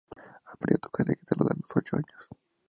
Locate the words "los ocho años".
1.55-2.27